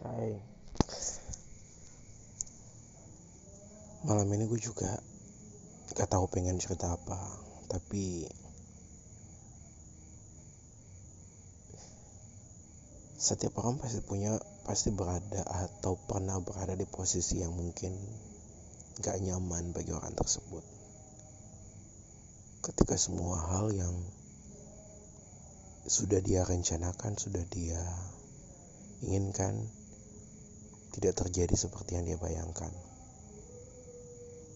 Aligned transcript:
Hai. 0.00 0.32
Malam 4.08 4.32
ini 4.32 4.48
gue 4.48 4.56
juga 4.56 4.96
gak 5.92 6.08
tahu 6.08 6.24
pengen 6.32 6.56
cerita 6.56 6.96
apa 6.96 7.20
Tapi 7.68 8.24
Setiap 13.20 13.60
orang 13.60 13.76
pasti 13.76 14.00
punya 14.00 14.40
Pasti 14.64 14.88
berada 14.88 15.44
atau 15.44 16.00
pernah 16.08 16.40
berada 16.40 16.72
di 16.72 16.88
posisi 16.88 17.44
yang 17.44 17.52
mungkin 17.52 17.92
Gak 19.04 19.20
nyaman 19.20 19.76
bagi 19.76 19.92
orang 19.92 20.16
tersebut. 20.16 20.64
Ketika 22.64 22.96
semua 22.96 23.36
hal 23.52 23.68
yang 23.76 24.00
Sudah 25.84 26.24
dia 26.24 26.40
rencanakan 26.48 27.20
Sudah 27.20 27.44
dia 27.52 27.84
inginkan 29.04 29.79
tidak 30.90 31.14
terjadi 31.26 31.54
seperti 31.54 31.94
yang 31.98 32.04
dia 32.06 32.18
bayangkan. 32.18 32.70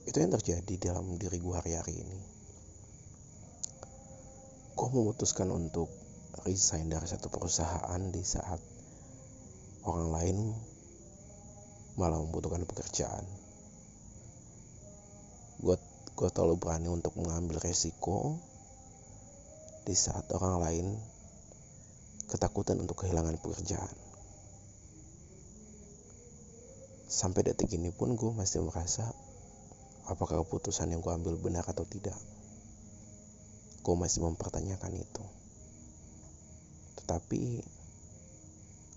Itu 0.04 0.20
yang 0.20 0.34
terjadi 0.34 0.92
dalam 0.92 1.16
diri 1.16 1.38
gue 1.40 1.54
hari-hari 1.54 1.94
ini. 1.96 2.20
Gue 4.74 4.88
memutuskan 4.90 5.48
untuk 5.54 5.88
resign 6.44 6.90
dari 6.90 7.06
satu 7.06 7.30
perusahaan 7.30 8.02
di 8.10 8.22
saat 8.26 8.58
orang 9.86 10.08
lain 10.10 10.36
malah 11.94 12.18
membutuhkan 12.18 12.66
pekerjaan. 12.66 13.24
Gue 15.62 15.78
gue 16.14 16.28
terlalu 16.30 16.58
berani 16.58 16.90
untuk 16.90 17.14
mengambil 17.18 17.62
resiko 17.62 18.38
di 19.86 19.94
saat 19.94 20.26
orang 20.34 20.56
lain 20.62 20.86
ketakutan 22.28 22.82
untuk 22.82 23.06
kehilangan 23.06 23.38
pekerjaan. 23.38 24.03
Sampai 27.14 27.46
detik 27.46 27.70
ini 27.70 27.94
pun 27.94 28.18
gue 28.18 28.34
masih 28.34 28.66
merasa 28.66 29.06
apakah 30.10 30.42
keputusan 30.42 30.90
yang 30.90 30.98
gue 30.98 31.14
ambil 31.14 31.38
benar 31.38 31.62
atau 31.62 31.86
tidak. 31.86 32.18
Gue 33.86 33.94
masih 33.94 34.26
mempertanyakan 34.26 34.98
itu. 34.98 35.24
Tetapi 36.98 37.62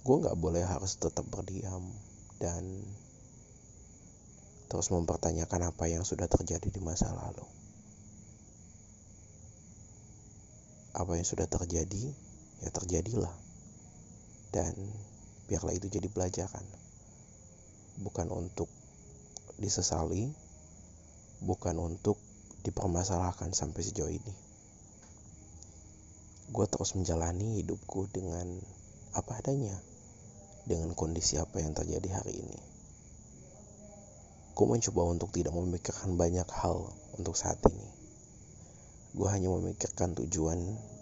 gue 0.01 0.15
gak 0.17 0.33
boleh 0.41 0.65
harus 0.65 0.97
tetap 0.97 1.29
berdiam 1.29 1.93
dan 2.41 2.65
terus 4.65 4.89
mempertanyakan 4.89 5.69
apa 5.69 5.85
yang 5.85 6.01
sudah 6.01 6.25
terjadi 6.25 6.73
di 6.73 6.81
masa 6.81 7.13
lalu. 7.13 7.45
Apa 10.97 11.21
yang 11.21 11.27
sudah 11.29 11.45
terjadi, 11.45 12.09
ya 12.65 12.73
terjadilah. 12.73 13.35
Dan 14.49 14.73
biarlah 15.45 15.77
itu 15.77 15.85
jadi 15.85 16.09
pelajaran 16.09 16.86
bukan 17.97 18.29
untuk 18.29 18.69
disesali, 19.57 20.29
bukan 21.41 21.77
untuk 21.81 22.17
dipermasalahkan 22.61 23.53
sampai 23.53 23.81
sejauh 23.81 24.13
ini. 24.13 24.33
Gue 26.53 26.65
terus 26.69 26.95
menjalani 26.95 27.59
hidupku 27.59 28.07
dengan 28.13 28.47
apa 29.17 29.41
adanya, 29.41 29.75
dengan 30.69 30.93
kondisi 30.93 31.35
apa 31.41 31.59
yang 31.59 31.73
terjadi 31.73 32.21
hari 32.21 32.39
ini. 32.39 32.59
Gue 34.57 34.65
mencoba 34.65 35.05
untuk 35.05 35.29
tidak 35.33 35.53
memikirkan 35.53 36.17
banyak 36.17 36.47
hal 36.49 36.89
untuk 37.17 37.37
saat 37.37 37.61
ini. 37.69 37.89
Gue 39.13 39.29
hanya 39.29 39.49
memikirkan 39.53 40.17
tujuan 40.17 40.57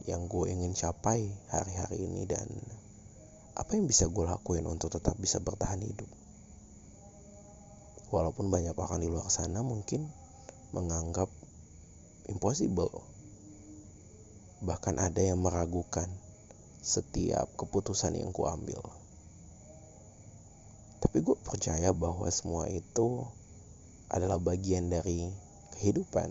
yang 0.08 0.28
gue 0.28 0.46
ingin 0.52 0.76
capai 0.76 1.32
hari-hari 1.52 2.04
ini 2.04 2.28
dan 2.28 2.46
apa 3.56 3.80
yang 3.80 3.88
bisa 3.88 4.12
gue 4.12 4.28
lakuin 4.28 4.68
untuk 4.68 4.92
tetap 4.92 5.16
bisa 5.16 5.40
bertahan 5.40 5.80
hidup. 5.80 6.25
Walaupun 8.14 8.54
banyak 8.54 8.78
orang 8.78 9.02
di 9.02 9.10
luar 9.10 9.30
sana 9.34 9.66
mungkin 9.66 10.06
menganggap 10.76 11.32
impossible. 12.30 12.92
Bahkan 14.62 15.02
ada 15.02 15.22
yang 15.22 15.42
meragukan 15.42 16.10
setiap 16.86 17.50
keputusan 17.58 18.14
yang 18.14 18.30
ku 18.30 18.46
ambil. 18.46 18.82
Tapi 21.02 21.18
gue 21.22 21.38
percaya 21.42 21.90
bahwa 21.94 22.30
semua 22.30 22.70
itu 22.70 23.26
adalah 24.10 24.38
bagian 24.38 24.90
dari 24.90 25.30
kehidupan. 25.78 26.30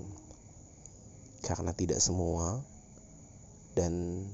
Karena 1.44 1.74
tidak 1.76 2.00
semua 2.00 2.62
dan 3.74 4.24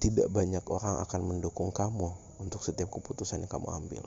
tidak 0.00 0.28
banyak 0.32 0.62
orang 0.68 1.00
akan 1.04 1.20
mendukung 1.24 1.72
kamu 1.72 2.12
untuk 2.40 2.64
setiap 2.64 2.88
keputusan 2.88 3.44
yang 3.44 3.52
kamu 3.52 3.68
ambil. 3.84 4.04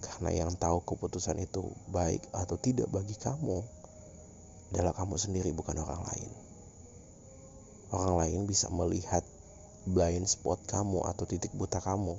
Karena 0.00 0.30
yang 0.44 0.52
tahu 0.56 0.84
keputusan 0.84 1.40
itu 1.40 1.64
baik 1.92 2.24
atau 2.36 2.60
tidak 2.60 2.88
bagi 2.92 3.16
kamu 3.16 3.64
adalah 4.72 4.92
kamu 4.92 5.16
sendiri 5.16 5.50
bukan 5.56 5.80
orang 5.80 6.02
lain. 6.04 6.30
Orang 7.94 8.18
lain 8.18 8.40
bisa 8.44 8.68
melihat 8.68 9.22
blind 9.86 10.26
spot 10.26 10.58
kamu 10.66 11.06
atau 11.06 11.24
titik 11.24 11.54
buta 11.54 11.78
kamu. 11.78 12.18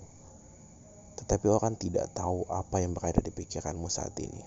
Tetapi 1.20 1.46
orang 1.52 1.76
tidak 1.76 2.08
tahu 2.16 2.48
apa 2.48 2.80
yang 2.80 2.96
berada 2.96 3.20
di 3.20 3.34
pikiranmu 3.36 3.90
saat 3.92 4.16
ini. 4.18 4.42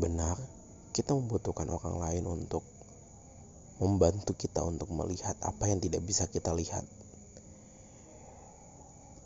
Benar, 0.00 0.40
kita 0.90 1.14
membutuhkan 1.14 1.70
orang 1.70 2.02
lain 2.02 2.24
untuk 2.26 2.64
membantu 3.82 4.32
kita 4.38 4.62
untuk 4.62 4.88
melihat 4.94 5.34
apa 5.42 5.66
yang 5.66 5.82
tidak 5.82 6.02
bisa 6.06 6.24
kita 6.30 6.54
lihat. 6.54 6.86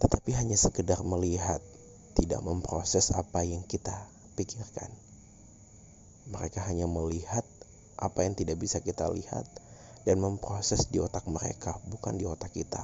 Tetapi 0.02 0.30
hanya 0.34 0.56
sekedar 0.56 1.00
melihat 1.04 1.60
tidak 2.18 2.42
memproses 2.42 3.14
apa 3.14 3.46
yang 3.46 3.62
kita 3.62 3.94
pikirkan. 4.34 4.90
Mereka 6.34 6.66
hanya 6.66 6.90
melihat 6.90 7.46
apa 7.94 8.26
yang 8.26 8.34
tidak 8.34 8.58
bisa 8.58 8.82
kita 8.82 9.06
lihat 9.06 9.46
dan 10.02 10.18
memproses 10.18 10.90
di 10.90 10.98
otak 10.98 11.30
mereka, 11.30 11.78
bukan 11.86 12.18
di 12.18 12.26
otak 12.26 12.50
kita. 12.50 12.82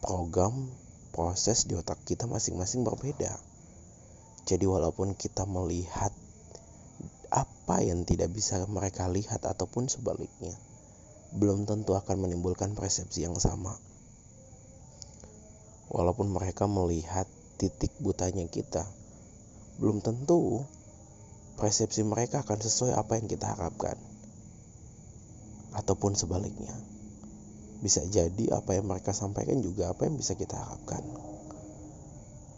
Program 0.00 0.72
proses 1.12 1.68
di 1.68 1.76
otak 1.76 2.00
kita 2.08 2.24
masing-masing 2.24 2.88
berbeda. 2.88 3.36
Jadi 4.48 4.64
walaupun 4.64 5.12
kita 5.12 5.44
melihat 5.44 6.16
apa 7.28 7.84
yang 7.84 8.08
tidak 8.08 8.32
bisa 8.32 8.64
mereka 8.64 9.12
lihat 9.12 9.44
ataupun 9.44 9.92
sebaliknya, 9.92 10.56
belum 11.36 11.68
tentu 11.68 11.92
akan 11.92 12.16
menimbulkan 12.16 12.72
persepsi 12.72 13.28
yang 13.28 13.36
sama 13.36 13.76
walaupun 15.90 16.30
mereka 16.30 16.66
melihat 16.66 17.26
titik 17.56 17.94
butanya 18.02 18.44
kita 18.50 18.84
belum 19.76 20.00
tentu 20.00 20.64
persepsi 21.56 22.04
mereka 22.04 22.44
akan 22.44 22.58
sesuai 22.60 22.96
apa 22.96 23.16
yang 23.20 23.28
kita 23.28 23.48
harapkan. 23.56 23.96
Ataupun 25.76 26.16
sebaliknya 26.16 26.72
bisa 27.84 28.00
jadi 28.08 28.56
apa 28.56 28.72
yang 28.72 28.88
mereka 28.88 29.12
sampaikan 29.12 29.60
juga 29.60 29.92
apa 29.92 30.08
yang 30.08 30.16
bisa 30.16 30.32
kita 30.32 30.56
harapkan. 30.56 31.04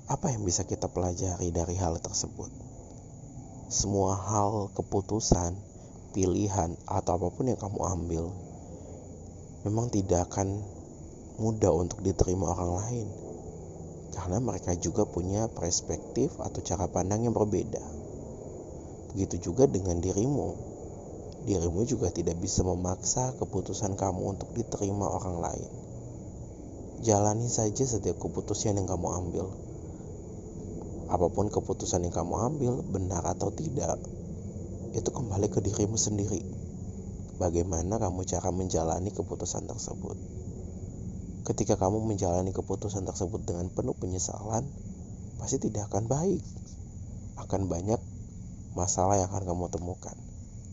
Apa 0.07 0.31
yang 0.31 0.47
bisa 0.47 0.63
kita 0.63 0.87
pelajari 0.87 1.51
dari 1.51 1.75
hal 1.75 1.99
tersebut? 1.99 2.51
Semua 3.67 4.15
hal 4.15 4.71
keputusan 4.79 5.59
pilihan 6.15 6.79
atau 6.87 7.19
apa 7.19 7.29
pun 7.35 7.51
yang 7.51 7.61
kamu 7.61 7.81
ambil 7.85 8.25
memang 9.67 9.93
tidak 9.93 10.31
akan 10.33 10.63
mudah 11.39 11.71
untuk 11.71 12.03
diterima 12.03 12.51
orang 12.51 12.73
lain 12.83 13.09
karena 14.19 14.43
mereka 14.43 14.75
juga 14.75 15.07
punya 15.07 15.47
perspektif 15.47 16.35
atau 16.43 16.59
cara 16.59 16.91
pandang 16.91 17.23
yang 17.23 17.33
berbeda. 17.39 17.81
Begitu 19.15 19.51
juga 19.51 19.71
dengan 19.71 20.03
dirimu. 20.03 20.59
Dirimu 21.47 21.87
juga 21.87 22.11
tidak 22.11 22.43
bisa 22.43 22.67
memaksa 22.67 23.39
keputusan 23.39 23.95
kamu 23.95 24.37
untuk 24.37 24.51
diterima 24.59 25.07
orang 25.07 25.39
lain. 25.39 25.71
Jalani 27.07 27.47
saja 27.47 27.87
setiap 27.87 28.19
keputusan 28.19 28.75
yang 28.75 28.91
kamu 28.91 29.07
ambil. 29.07 29.47
Apa 31.09 31.31
pun 31.31 31.49
keputusan 31.49 32.05
yang 32.05 32.13
kamu 32.13 32.35
ambil, 32.37 32.83
benar 32.85 33.23
atau 33.23 33.49
tidak, 33.55 33.97
itu 34.93 35.09
kembali 35.09 35.47
ke 35.49 35.63
dirimu 35.63 35.95
sendiri. 35.95 36.43
Bagaimana 37.39 38.03
kamu 38.03 38.27
cara 38.27 38.51
menjalani 38.51 39.15
keputusan 39.15 39.71
tersebut? 39.71 40.38
Ketika 41.47 41.79
kamu 41.79 42.03
menjalani 42.03 42.51
keputusan 42.51 43.07
tersebut 43.07 43.45
dengan 43.47 43.71
penuh 43.71 43.95
penyesalan, 43.95 44.67
pasti 45.39 45.63
tidak 45.63 45.93
akan 45.93 46.11
baik. 46.11 46.43
Akan 47.39 47.71
banyak 47.71 48.03
masalah 48.75 49.19
yang 49.23 49.31
akan 49.31 49.47
kamu 49.47 49.71
temukan. 49.71 50.17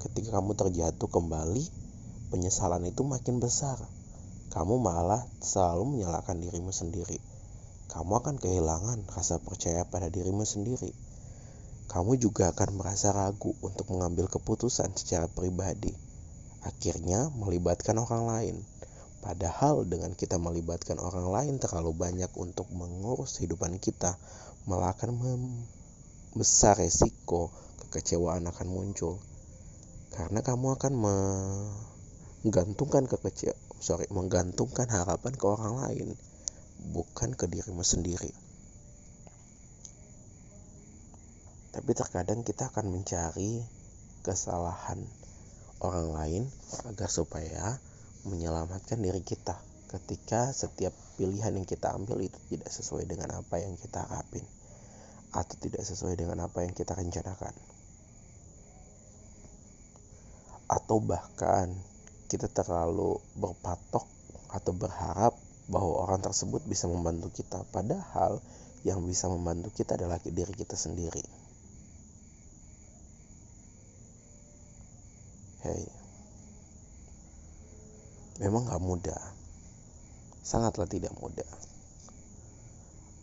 Ketika 0.02 0.42
kamu 0.42 0.58
terjatuh 0.58 1.10
kembali, 1.10 1.66
penyesalan 2.34 2.86
itu 2.90 3.06
makin 3.06 3.38
besar. 3.38 3.78
Kamu 4.50 4.82
malah 4.82 5.26
selalu 5.42 5.98
menyalahkan 5.98 6.38
dirimu 6.42 6.74
sendiri. 6.74 7.22
Kamu 7.90 8.22
akan 8.22 8.36
kehilangan 8.42 9.06
rasa 9.14 9.38
percaya 9.38 9.86
pada 9.86 10.10
dirimu 10.10 10.44
sendiri. 10.44 10.94
Kamu 11.86 12.18
juga 12.18 12.50
akan 12.52 12.82
merasa 12.82 13.14
ragu 13.14 13.54
untuk 13.62 13.94
mengambil 13.94 14.26
keputusan 14.26 14.98
secara 14.98 15.30
pribadi. 15.30 15.94
Akhirnya 16.66 17.30
melibatkan 17.38 18.02
orang 18.02 18.26
lain 18.26 18.58
Padahal 19.26 19.90
dengan 19.90 20.14
kita 20.14 20.38
melibatkan 20.38 21.02
orang 21.02 21.34
lain 21.34 21.58
terlalu 21.58 21.98
banyak 21.98 22.30
untuk 22.38 22.70
mengurus 22.70 23.42
kehidupan 23.42 23.82
kita, 23.82 24.22
malah 24.70 24.94
akan 24.94 25.18
membesar 25.18 26.78
resiko 26.78 27.50
kekecewaan 27.90 28.46
akan 28.46 28.68
muncul. 28.70 29.18
Karena 30.14 30.46
kamu 30.46 30.78
akan 30.78 30.94
menggantungkan 32.46 33.10
kekece 33.10 33.58
sorry, 33.82 34.06
menggantungkan 34.14 34.86
harapan 34.94 35.34
ke 35.34 35.46
orang 35.50 35.74
lain, 35.82 36.14
bukan 36.94 37.34
ke 37.34 37.50
dirimu 37.50 37.82
sendiri. 37.82 38.30
Tapi 41.74 41.92
terkadang 41.98 42.46
kita 42.46 42.70
akan 42.70 42.94
mencari 42.94 43.66
kesalahan 44.22 45.02
orang 45.82 46.14
lain 46.14 46.44
agar 46.86 47.10
supaya 47.10 47.82
menyelamatkan 48.26 48.98
diri 48.98 49.22
kita 49.22 49.54
ketika 49.86 50.50
setiap 50.50 50.92
pilihan 51.16 51.54
yang 51.54 51.64
kita 51.64 51.94
ambil 51.94 52.20
itu 52.26 52.36
tidak 52.50 52.68
sesuai 52.74 53.06
dengan 53.06 53.38
apa 53.38 53.62
yang 53.62 53.78
kita 53.78 54.02
harapin 54.02 54.44
atau 55.32 55.56
tidak 55.62 55.86
sesuai 55.86 56.18
dengan 56.18 56.42
apa 56.44 56.66
yang 56.66 56.74
kita 56.74 56.98
rencanakan. 56.98 57.54
Atau 60.66 60.98
bahkan 61.06 61.70
kita 62.26 62.50
terlalu 62.50 63.22
berpatok 63.38 64.10
atau 64.50 64.72
berharap 64.74 65.38
bahwa 65.70 66.10
orang 66.10 66.22
tersebut 66.26 66.66
bisa 66.66 66.90
membantu 66.90 67.30
kita 67.30 67.62
padahal 67.70 68.42
yang 68.82 69.02
bisa 69.06 69.30
membantu 69.30 69.70
kita 69.74 69.98
adalah 69.98 70.18
diri 70.22 70.54
kita 70.58 70.74
sendiri. 70.74 71.22
Hey 75.62 76.05
memang 78.36 78.68
gak 78.68 78.84
mudah. 78.84 79.22
Sangatlah 80.44 80.92
tidak 80.92 81.16
mudah. 81.16 81.48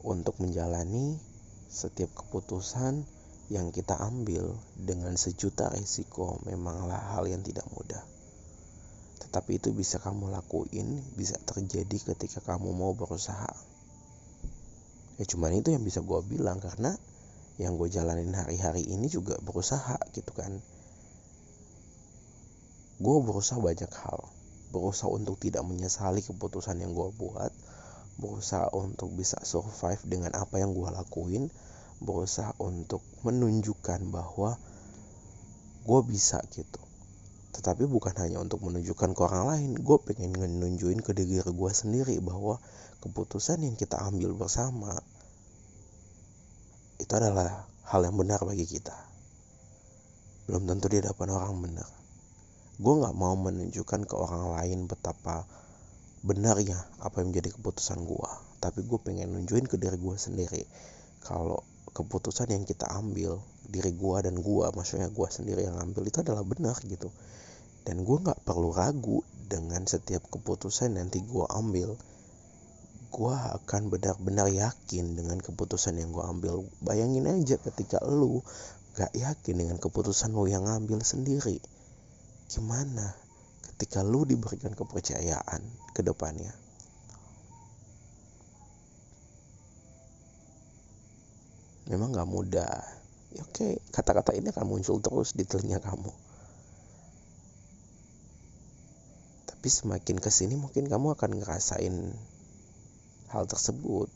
Untuk 0.03 0.41
menjalani 0.41 1.21
setiap 1.69 2.11
keputusan 2.17 3.05
yang 3.53 3.69
kita 3.69 4.01
ambil 4.01 4.57
dengan 4.75 5.15
sejuta 5.21 5.69
resiko 5.69 6.41
memanglah 6.49 6.99
hal 7.13 7.29
yang 7.29 7.45
tidak 7.45 7.69
mudah. 7.77 8.01
Tetapi 9.21 9.61
itu 9.61 9.71
bisa 9.77 10.01
kamu 10.01 10.33
lakuin 10.33 11.05
bisa 11.15 11.37
terjadi 11.45 12.17
ketika 12.17 12.41
kamu 12.43 12.73
mau 12.73 12.97
berusaha. 12.97 13.53
Ya 15.21 15.25
cuman 15.29 15.61
itu 15.61 15.71
yang 15.77 15.85
bisa 15.85 16.01
gue 16.01 16.21
bilang 16.25 16.59
karena 16.59 16.97
yang 17.61 17.77
gue 17.77 17.93
jalanin 17.93 18.33
hari-hari 18.33 18.89
ini 18.89 19.13
juga 19.13 19.37
berusaha 19.45 20.01
gitu 20.17 20.33
kan. 20.33 20.57
Gue 22.99 23.17
berusaha 23.21 23.61
banyak 23.61 23.93
hal 23.93 24.42
berusaha 24.73 25.13
untuk 25.13 25.37
tidak 25.37 25.63
menyesali 25.69 26.25
keputusan 26.25 26.81
yang 26.81 26.97
gue 26.97 27.13
buat 27.13 27.53
berusaha 28.17 28.73
untuk 28.73 29.13
bisa 29.13 29.37
survive 29.45 30.01
dengan 30.09 30.33
apa 30.33 30.57
yang 30.57 30.73
gue 30.73 30.89
lakuin 30.89 31.53
berusaha 32.01 32.57
untuk 32.59 33.05
menunjukkan 33.23 34.09
bahwa 34.09 34.57
gue 35.85 36.01
bisa 36.09 36.41
gitu. 36.57 36.81
Tetapi 37.53 37.85
bukan 37.85 38.17
hanya 38.17 38.41
untuk 38.41 38.65
menunjukkan 38.65 39.13
ke 39.13 39.21
orang 39.21 39.45
lain 39.53 39.71
gue 39.77 39.99
pengen 40.09 40.33
nunjukin 40.35 41.05
ke 41.05 41.13
diri 41.13 41.45
gue 41.45 41.71
sendiri 41.71 42.17
bahwa 42.25 42.57
keputusan 43.05 43.61
yang 43.61 43.77
kita 43.77 44.01
ambil 44.01 44.33
bersama 44.33 44.97
itu 46.97 47.13
adalah 47.13 47.69
hal 47.93 48.01
yang 48.09 48.17
benar 48.17 48.41
bagi 48.41 48.65
kita. 48.65 48.97
Belum 50.49 50.65
tentu 50.65 50.89
di 50.89 50.99
hadapan 50.99 51.29
orang 51.39 51.55
benar 51.61 52.02
gue 52.83 52.95
nggak 52.99 53.15
mau 53.15 53.39
menunjukkan 53.39 54.11
ke 54.11 54.15
orang 54.19 54.59
lain 54.59 54.91
betapa 54.91 55.47
benarnya 56.27 56.83
apa 56.99 57.23
yang 57.23 57.31
menjadi 57.31 57.55
keputusan 57.55 58.03
gue 58.03 58.31
tapi 58.63 58.87
gue 58.87 58.99
pengen 59.03 59.35
nunjukin 59.35 59.67
ke 59.67 59.75
diri 59.75 59.99
gue 59.99 60.15
sendiri. 60.15 60.63
Kalau 61.27 61.67
keputusan 61.91 62.55
yang 62.55 62.63
kita 62.63 62.87
ambil 62.95 63.43
diri 63.67 63.91
gue 63.91 64.17
dan 64.23 64.39
gue 64.39 64.67
maksudnya 64.71 65.11
gue 65.11 65.29
sendiri 65.29 65.67
yang 65.67 65.83
ambil 65.83 66.07
itu 66.07 66.23
adalah 66.23 66.47
benar 66.47 66.79
gitu. 66.87 67.11
Dan 67.83 68.07
gue 68.07 68.17
nggak 68.23 68.47
perlu 68.47 68.71
ragu 68.71 69.27
dengan 69.51 69.83
setiap 69.83 70.23
keputusan 70.31 70.95
nanti 70.95 71.19
gue 71.27 71.43
ambil. 71.51 71.99
Gue 73.11 73.35
akan 73.35 73.91
benar-benar 73.91 74.47
yakin 74.47 75.19
dengan 75.19 75.43
keputusan 75.43 75.99
yang 75.99 76.15
gue 76.15 76.23
ambil. 76.23 76.63
Bayangin 76.87 77.27
aja 77.27 77.59
ketika 77.59 77.99
lu 78.07 78.47
gak 78.95 79.11
yakin 79.17 79.59
dengan 79.59 79.77
keputusan 79.83 80.33
lu 80.33 80.47
yang 80.47 80.71
ambil 80.71 81.03
sendiri 81.03 81.59
gimana 82.53 83.17
ketika 83.73 84.05
lu 84.05 84.29
diberikan 84.29 84.77
kepercayaan 84.77 85.65
ke 85.97 86.05
depannya? 86.05 86.53
Memang 91.89 92.13
gak 92.13 92.29
mudah. 92.29 92.77
Ya, 93.33 93.41
oke 93.49 93.81
kata-kata 93.89 94.37
ini 94.37 94.53
akan 94.53 94.69
muncul 94.69 95.01
terus 95.01 95.33
di 95.33 95.49
telinga 95.49 95.81
kamu. 95.81 96.13
Tapi 99.49 99.69
semakin 99.73 100.21
ke 100.21 100.29
sini 100.29 100.61
mungkin 100.61 100.93
kamu 100.93 101.17
akan 101.17 101.41
ngerasain 101.41 101.97
hal 103.33 103.45
tersebut. 103.49 104.13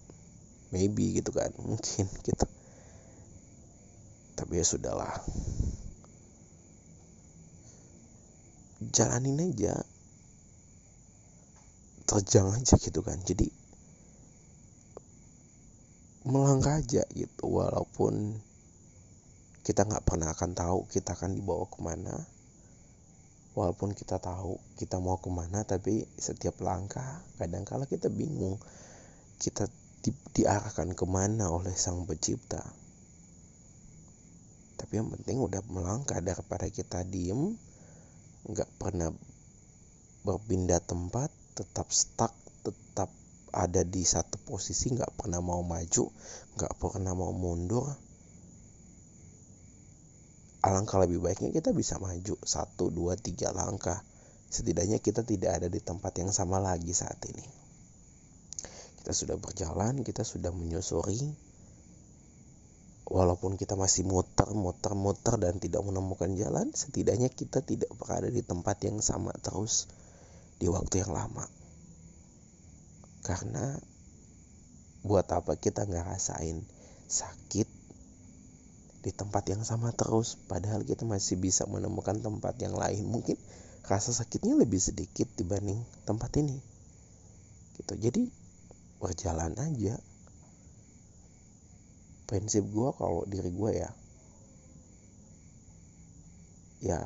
Maybe 0.76 1.16
gitu 1.16 1.32
kan 1.32 1.56
mungkin 1.64 2.04
gitu. 2.20 2.46
Tapi 4.36 4.60
ya 4.60 4.64
sudahlah 4.68 5.16
jalanin 8.92 9.40
aja. 9.40 9.74
Terjang 12.06 12.54
aja 12.54 12.74
gitu 12.78 13.02
kan. 13.02 13.18
Jadi 13.22 13.50
melangkah 16.26 16.82
aja 16.82 17.06
gitu. 17.14 17.44
Walaupun 17.46 18.38
kita 19.66 19.82
nggak 19.82 20.06
pernah 20.06 20.30
akan 20.30 20.54
tahu 20.54 20.78
kita 20.90 21.18
akan 21.18 21.34
dibawa 21.34 21.66
ke 21.66 21.78
mana. 21.82 22.14
Walaupun 23.56 23.96
kita 23.96 24.20
tahu 24.20 24.60
kita 24.76 25.00
mau 25.00 25.16
ke 25.16 25.32
mana 25.32 25.64
tapi 25.64 26.04
setiap 26.20 26.60
langkah 26.60 27.24
kadang 27.40 27.64
kala 27.64 27.88
kita 27.88 28.12
bingung 28.12 28.60
kita 29.40 29.64
di, 30.04 30.12
diarahkan 30.12 30.92
ke 30.92 31.04
mana 31.08 31.50
oleh 31.50 31.72
sang 31.74 32.04
pencipta. 32.04 32.62
Tapi 34.76 34.92
yang 34.92 35.08
penting 35.08 35.40
udah 35.40 35.64
melangkah 35.72 36.20
daripada 36.20 36.68
kita 36.68 37.00
diem 37.02 37.56
nggak 38.46 38.70
pernah 38.78 39.10
berpindah 40.22 40.78
tempat 40.82 41.30
tetap 41.58 41.90
stuck 41.90 42.34
tetap 42.62 43.10
ada 43.54 43.82
di 43.86 44.02
satu 44.02 44.36
posisi 44.42 44.92
nggak 44.92 45.16
pernah 45.16 45.40
mau 45.40 45.62
maju 45.64 46.12
nggak 46.56 46.74
pernah 46.80 47.12
mau 47.12 47.32
mundur. 47.36 47.84
Alangkah 50.64 50.98
lebih 51.04 51.22
baiknya 51.22 51.54
kita 51.54 51.70
bisa 51.70 52.00
maju 52.02 52.34
satu 52.42 52.90
dua 52.90 53.14
tiga 53.14 53.54
langkah. 53.54 54.02
Setidaknya 54.50 54.98
kita 54.98 55.22
tidak 55.22 55.62
ada 55.62 55.68
di 55.70 55.78
tempat 55.78 56.16
yang 56.18 56.34
sama 56.34 56.58
lagi 56.58 56.90
saat 56.90 57.22
ini. 57.28 57.44
Kita 58.98 59.14
sudah 59.14 59.38
berjalan 59.38 60.02
kita 60.02 60.26
sudah 60.26 60.50
menyusuri 60.50 61.22
walaupun 63.06 63.54
kita 63.54 63.78
masih 63.78 64.02
muter 64.02 64.50
muter 64.50 64.98
muter 64.98 65.38
dan 65.38 65.62
tidak 65.62 65.86
menemukan 65.86 66.34
jalan 66.34 66.74
setidaknya 66.74 67.30
kita 67.30 67.62
tidak 67.62 67.90
berada 67.94 68.26
di 68.26 68.42
tempat 68.42 68.82
yang 68.82 68.98
sama 68.98 69.30
terus 69.38 69.86
di 70.58 70.66
waktu 70.66 71.04
yang 71.06 71.12
lama. 71.14 71.46
Karena 73.22 73.76
buat 75.06 75.26
apa 75.30 75.54
kita 75.54 75.86
nggak 75.86 76.06
rasain 76.06 76.66
sakit 77.06 77.68
di 79.06 79.14
tempat 79.14 79.46
yang 79.46 79.62
sama 79.62 79.94
terus 79.94 80.34
padahal 80.50 80.82
kita 80.82 81.06
masih 81.06 81.38
bisa 81.38 81.62
menemukan 81.70 82.18
tempat 82.18 82.58
yang 82.58 82.74
lain? 82.74 83.06
Mungkin 83.06 83.38
rasa 83.86 84.10
sakitnya 84.10 84.58
lebih 84.58 84.82
sedikit 84.82 85.30
dibanding 85.38 85.78
tempat 86.02 86.34
ini. 86.42 86.58
Gitu. 87.78 87.94
Jadi 87.94 88.22
berjalan 88.98 89.54
aja 89.62 89.94
prinsip 92.26 92.66
gue 92.66 92.90
kalau 92.98 93.22
diri 93.30 93.50
gue 93.54 93.70
ya 93.72 93.90
ya 96.82 97.00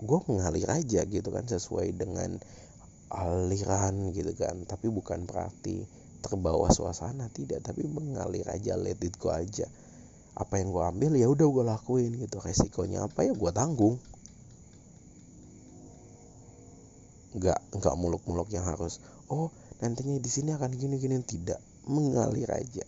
gue 0.00 0.18
mengalir 0.26 0.68
aja 0.68 1.04
gitu 1.04 1.28
kan 1.28 1.44
sesuai 1.44 1.92
dengan 1.92 2.40
aliran 3.10 4.14
gitu 4.14 4.32
kan. 4.38 4.64
Tapi 4.64 4.88
bukan 4.88 5.28
berarti 5.28 5.84
terbawa 6.24 6.72
suasana 6.72 7.28
tidak. 7.28 7.60
Tapi 7.60 7.84
mengalir 7.84 8.46
aja 8.48 8.78
let 8.80 9.02
it 9.04 9.18
go 9.20 9.28
aja. 9.34 9.68
Apa 10.38 10.56
yang 10.62 10.72
gue 10.72 10.84
ambil 10.84 11.12
ya 11.20 11.28
udah 11.28 11.46
gue 11.46 11.64
lakuin 11.66 12.12
gitu. 12.16 12.40
Resikonya 12.40 13.04
apa 13.04 13.28
ya 13.28 13.36
gue 13.36 13.50
tanggung. 13.52 14.00
Nggak 17.36 17.60
nggak 17.76 17.94
muluk-muluk 18.00 18.48
yang 18.50 18.64
harus 18.66 18.98
oh 19.28 19.52
nantinya 19.84 20.16
di 20.16 20.30
sini 20.32 20.56
akan 20.56 20.72
gini-gini. 20.72 21.20
Tidak. 21.20 21.60
Mengalir 21.92 22.48
aja 22.48 22.84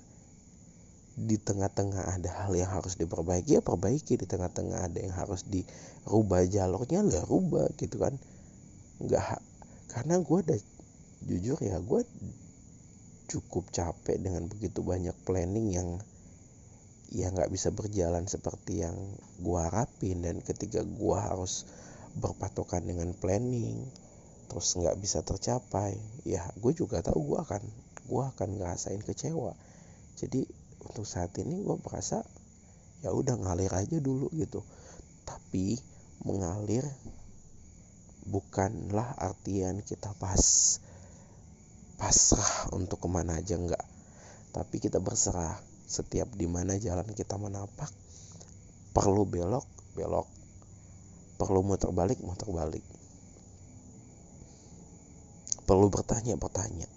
di 1.13 1.37
tengah-tengah 1.37 2.09
ada 2.09 2.31
hal 2.45 2.57
yang 2.57 2.73
harus 2.73 2.97
diperbaiki 2.97 3.61
ya 3.61 3.63
perbaiki. 3.63 4.17
Di 4.17 4.25
tengah-tengah 4.25 4.89
ada 4.89 4.99
yang 4.99 5.13
harus 5.13 5.45
dirubah 5.45 6.49
jalurnya 6.49 7.05
lah 7.05 7.25
rubah 7.29 7.69
gitu 7.77 8.01
kan. 8.01 8.17
Nggak 9.03 9.41
karena 9.93 10.25
gue 10.25 10.39
udah 10.41 10.61
jujur 11.29 11.59
ya 11.61 11.77
gue 11.79 12.01
cukup 13.29 13.69
capek 13.69 14.17
dengan 14.19 14.49
begitu 14.49 14.81
banyak 14.81 15.15
planning 15.29 15.69
yang 15.73 15.89
ya 17.13 17.29
nggak 17.29 17.53
bisa 17.53 17.69
berjalan 17.69 18.25
seperti 18.25 18.85
yang 18.89 18.97
gue 19.41 19.59
harapin. 19.61 20.25
Dan 20.25 20.41
ketika 20.41 20.81
gue 20.81 21.17
harus 21.17 21.69
berpatokan 22.17 22.85
dengan 22.85 23.13
planning 23.17 23.89
terus 24.53 24.77
nggak 24.77 25.01
bisa 25.01 25.25
tercapai 25.25 25.97
ya 26.29 26.45
gue 26.61 26.77
juga 26.77 27.01
tahu 27.01 27.25
gue 27.25 27.41
akan 27.41 27.63
gue 28.09 28.23
akan 28.33 28.49
ngerasain 28.61 29.01
kecewa. 29.05 29.53
Jadi 30.17 30.62
untuk 30.83 31.07
saat 31.07 31.31
ini 31.39 31.63
gue 31.63 31.77
merasa 31.79 32.23
ya 33.03 33.11
udah 33.15 33.39
ngalir 33.39 33.73
aja 33.73 33.99
dulu 33.99 34.31
gitu. 34.35 34.63
Tapi 35.23 35.79
mengalir 36.27 36.83
bukanlah 38.27 39.19
artian 39.19 39.83
kita 39.83 40.15
pas 40.19 40.43
pasrah 41.99 42.75
untuk 42.75 42.99
ke 43.03 43.09
mana 43.11 43.39
aja 43.39 43.55
enggak. 43.59 43.83
Tapi 44.51 44.83
kita 44.83 44.99
berserah 44.99 45.59
setiap 45.87 46.31
di 46.35 46.47
mana 46.51 46.79
jalan 46.79 47.07
kita 47.15 47.39
menapak. 47.39 47.91
Perlu 48.93 49.25
belok 49.27 49.67
belok. 49.95 50.29
Perlu 51.39 51.61
muter 51.67 51.91
balik 51.91 52.23
muter 52.23 52.51
balik. 52.51 52.85
Perlu 55.63 55.89
bertanya 55.89 56.37
bertanya 56.37 56.91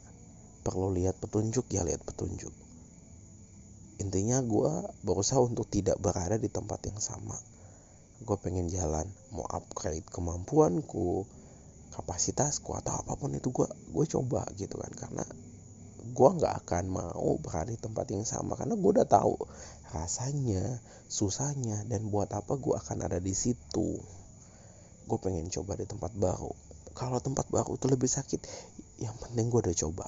perlu 0.66 0.90
lihat 0.90 1.22
petunjuk 1.22 1.70
ya 1.70 1.86
lihat 1.86 2.02
petunjuk 2.02 2.65
intinya 3.96 4.44
gue 4.44 4.72
berusaha 5.08 5.40
untuk 5.40 5.72
tidak 5.72 5.96
berada 6.04 6.36
di 6.36 6.52
tempat 6.52 6.84
yang 6.88 7.00
sama. 7.00 7.38
Gue 8.24 8.36
pengen 8.40 8.68
jalan 8.68 9.08
mau 9.32 9.48
upgrade 9.48 10.08
kemampuanku 10.08 11.28
kapasitasku 11.96 12.76
atau 12.76 13.00
apa 13.00 13.16
pun 13.16 13.32
itu 13.32 13.52
gue 13.56 13.68
gue 13.68 14.06
coba 14.12 14.44
gitu 14.60 14.76
kan. 14.76 14.92
Karena 14.92 15.24
gue 16.06 16.30
nggak 16.40 16.54
akan 16.66 16.84
mau 16.92 17.32
berada 17.40 17.72
di 17.72 17.80
tempat 17.80 18.06
yang 18.12 18.28
sama. 18.28 18.60
Karena 18.60 18.76
gue 18.76 18.90
udah 19.00 19.08
tahu 19.08 19.36
rasanya 19.96 20.84
susahnya 21.08 21.88
dan 21.88 22.12
buat 22.12 22.28
apa 22.36 22.60
gue 22.60 22.76
akan 22.76 23.08
ada 23.08 23.20
di 23.24 23.32
situ. 23.32 24.00
Gue 25.06 25.18
pengen 25.24 25.48
coba 25.48 25.80
di 25.80 25.88
tempat 25.88 26.12
baru. 26.16 26.52
Kalau 26.96 27.20
tempat 27.24 27.48
baru 27.52 27.76
itu 27.76 27.88
lebih 27.92 28.08
sakit 28.08 28.42
yang 29.04 29.16
penting 29.20 29.52
gue 29.52 29.60
udah 29.60 29.76
coba 29.76 30.08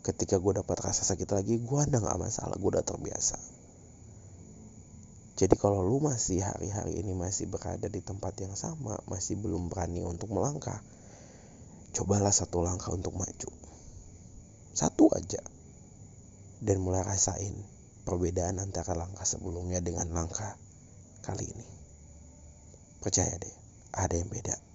ketika 0.00 0.40
gue 0.40 0.64
dapat 0.64 0.76
rasa 0.80 1.04
sakit 1.04 1.28
lagi 1.28 1.60
gue 1.60 1.80
udah 1.84 2.00
nggak 2.00 2.20
masalah 2.20 2.56
gue 2.56 2.70
udah 2.72 2.84
terbiasa. 2.84 3.36
Jadi 5.40 5.56
kalau 5.56 5.80
lu 5.80 6.04
masih 6.04 6.44
hari-hari 6.44 7.00
ini 7.00 7.16
masih 7.16 7.48
berada 7.48 7.88
di 7.88 8.04
tempat 8.04 8.36
yang 8.44 8.52
sama 8.52 9.00
masih 9.08 9.40
belum 9.40 9.72
berani 9.72 10.04
untuk 10.04 10.28
melangkah 10.32 10.80
cobalah 11.96 12.32
satu 12.32 12.60
langkah 12.60 12.92
untuk 12.92 13.16
maju. 13.16 13.50
Satu 14.76 15.08
aja. 15.16 15.40
Dan 16.60 16.84
mulai 16.84 17.00
rasain 17.00 17.56
perbedaan 18.04 18.60
antara 18.60 18.92
langkah 18.92 19.24
sebelumnya 19.24 19.80
dengan 19.80 20.12
langkah 20.12 20.60
kali 21.24 21.48
ini. 21.48 21.68
Percaya 23.00 23.32
deh 23.40 23.56
ada 23.96 24.12
yang 24.12 24.28
beda 24.28 24.69